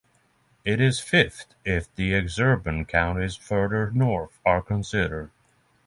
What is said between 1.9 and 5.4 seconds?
the exurban counties further north are considered.